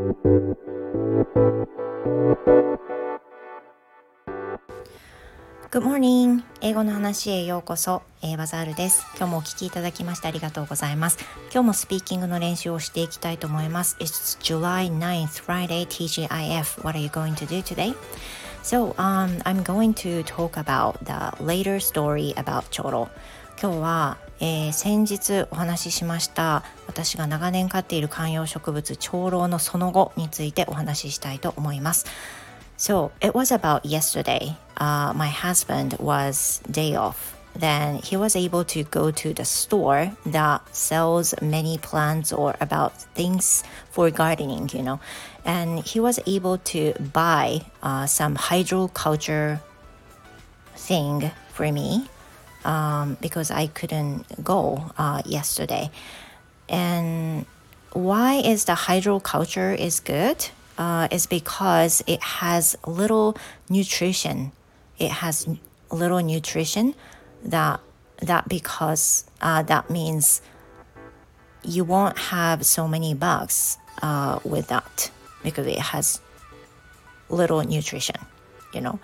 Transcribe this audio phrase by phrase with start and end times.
[0.00, 0.16] Good
[5.82, 6.42] morning!
[6.62, 9.04] 英語の話へようこそ、えー、バザールです。
[9.18, 11.18] 今日もお聞きいただきましてありがとうございます。
[11.52, 13.98] 今日もスピーキングの練習をしていきたいと思います。
[14.00, 16.82] It's July 9th, Friday, TGIF.
[16.82, 17.94] What are you going to do today?
[18.62, 23.10] So, um, I'm going to talk about the later story about チョロ。
[23.62, 32.06] 今日は、えー、先日お話ししました私が長年飼っている観葉植物長老のその後についてお話ししたいと思います。
[32.78, 34.54] So it was about yesterday.
[34.76, 37.36] Uh, my husband was day off.
[37.54, 42.92] Then he was able to go to the store that sells many plants or about
[43.14, 45.00] things for gardening, you know.
[45.44, 49.60] And he was able to buy uh, some hydroculture
[50.74, 52.08] thing for me
[52.64, 55.90] um, because I couldn't go uh, yesterday.
[56.68, 57.46] And
[57.92, 60.50] why is the hydroculture is good?
[60.80, 63.36] uh, is because it has little
[63.68, 64.50] nutrition.
[64.98, 65.46] It has
[65.92, 66.94] little nutrition
[67.44, 67.80] that
[68.22, 70.40] that because uh, that means
[71.62, 75.10] you won't have so many bugs uh, with that
[75.42, 76.18] because it has
[77.28, 78.16] little nutrition.
[78.72, 79.00] You know,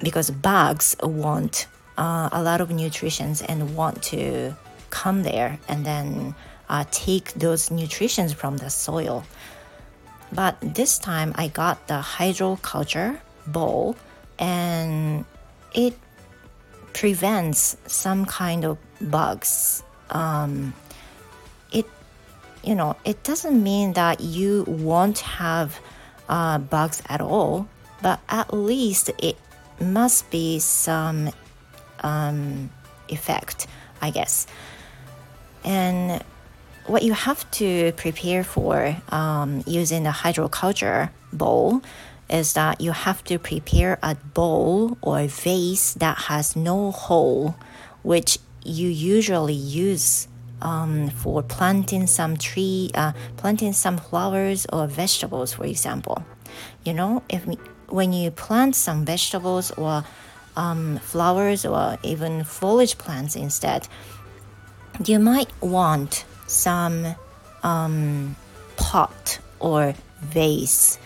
[0.00, 1.66] because bugs want
[1.96, 4.56] uh, a lot of nutritions and want to
[4.90, 6.34] come there and then
[6.68, 9.24] uh, take those nutritions from the soil.
[10.32, 13.96] But this time I got the hydroculture bowl
[14.38, 15.24] and
[15.72, 15.96] it
[16.92, 19.82] prevents some kind of bugs.
[20.10, 20.74] Um,
[21.72, 21.86] it,
[22.64, 25.78] you know, it doesn't mean that you won't have
[26.28, 27.68] uh, bugs at all,
[28.02, 29.36] but at least it
[29.80, 31.30] must be some
[32.00, 32.70] um,
[33.08, 33.66] effect,
[34.00, 34.46] I guess.
[35.64, 36.22] And
[36.86, 41.82] what you have to prepare for um, using the hydroculture bowl
[42.30, 47.54] is that you have to prepare a bowl or a vase that has no hole,
[48.02, 50.28] which you usually use
[50.62, 56.24] um, for planting some tree, uh, planting some flowers or vegetables, for example.
[56.84, 57.46] You know, if
[57.88, 60.04] when you plant some vegetables or
[60.56, 63.88] um, flowers or even foliage plants instead,
[65.04, 67.14] you might want some
[67.62, 68.36] um,
[68.76, 70.98] pot or vase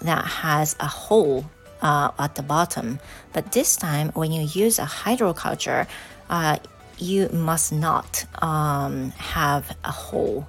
[0.00, 1.44] that has a hole
[1.82, 2.98] uh, at the bottom.
[3.32, 5.86] But this time, when you use a hydroculture,
[6.28, 6.58] uh,
[6.98, 10.46] you must not um, have a hole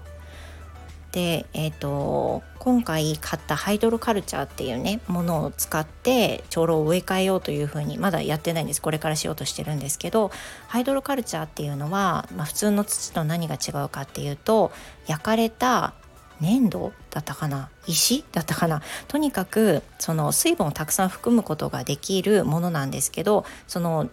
[1.17, 8.83] で、えーと、今回買ったハイドロカルチャーっていうねものを使って長老を植え替えようというふうにまだやってないんです。
[8.83, 10.29] これからしようとしてるんですけど
[10.67, 14.71] ハイドロカルチャーっていうのは、まあ、普通の土と何が違うかっていうと
[15.07, 15.95] 焼かれた
[16.39, 17.71] 粘土だったかな？
[17.87, 18.83] 石だったかな？
[19.07, 24.07] とにかくその水分をたくさん含むことができるものなんですけどその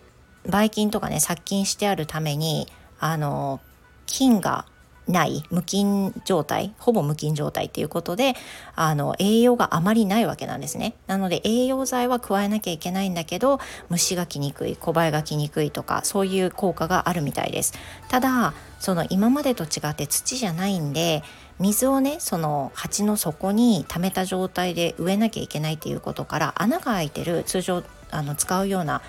[0.48, 2.66] ばい菌とかね殺菌してあるために
[2.98, 3.60] あの
[4.06, 4.65] 菌が
[5.09, 8.34] ない無菌状態ほぼ無菌状態っていうことで
[8.75, 10.94] あの栄養があまりないわけなんですね。
[11.06, 13.60] なので栄養剤は加えなきゃいけないんだけど
[13.91, 17.75] 虫が来にくい小バエが来にくいとかそういう効果があるみたいです。
[18.09, 21.22] ただその今までと違って土じゃないんで
[21.59, 29.03] 水をねその鉢の底に溜めた状態で植えなきゃいけないっていうことから穴が開いてる通常あの使うような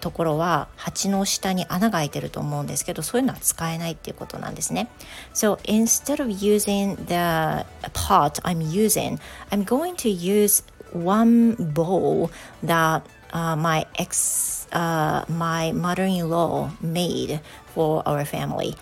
[0.00, 4.88] ところは鉢の下に穴が開いてると思うんですけどそういうのは使えないっていうことなんですね。
[5.34, 9.18] So instead of using the pot I'm using
[9.50, 12.30] I'm going to use one bowl
[12.64, 17.40] that uh, my ex uh, my mother-in-law made
[17.74, 18.76] for our family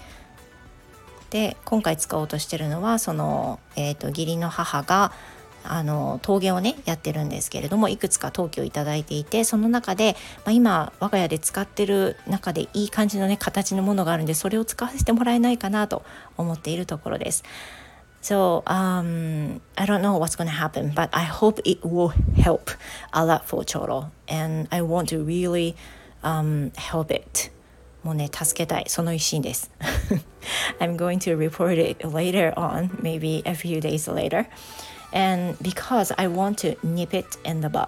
[1.31, 5.12] で今回使おうとしてるのはその、えーと義理の母が
[5.72, 16.03] あの陶芸をねやってるんですけれどもいくつか陶器をいただいていてその中で、まあ、今我が家で使ってる中でいい感じのね形のものがあるんでそれを使わせてもらえないかなと
[16.37, 17.44] 思っているところです。
[18.22, 22.73] So um, I don't know what's going to happen, but I hope it will help
[23.12, 25.76] a lot for Choro, and I want to really
[26.25, 27.52] um, help it.
[28.02, 28.85] もうね、助けたい。
[28.88, 29.70] その一心です。
[30.81, 34.46] I'm going to report it later on, maybe a few days later.
[35.16, 37.88] and because I want to nip it in the bud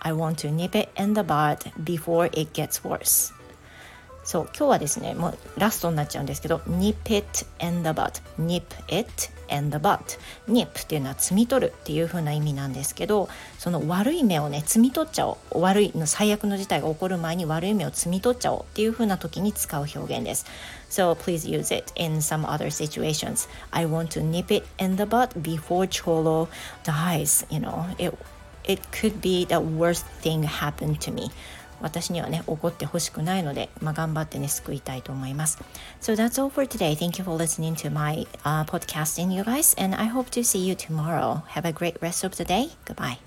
[0.00, 3.32] I want to nip it in the bud before it gets worse
[4.24, 10.17] そう今日はですねもうラストになっちゃうんですけど nip it and the butt nip it and the butt
[10.47, 20.45] nip っていうのは摘み取るっていう風な意味なんですけどその悪い目をね摘み取っちゃおう悪いの最悪の事態が起こる前に悪い目を摘み取っちゃおうっていう風な時に使う表現です
[20.89, 25.03] So please use it in some other situations I want to nip it in the
[25.03, 26.47] butt before Cholo
[26.83, 28.17] dies you know it,
[28.63, 31.31] it could be the worst thing happened to me
[31.81, 35.59] 私にはね怒ってほしくないので、まあ、頑張ってね救いたいと思います
[36.01, 39.95] So that's all for today Thank you for listening to my、uh, podcasting you guys and
[39.95, 43.19] I hope to see you tomorrow Have a great rest of the day Goodbye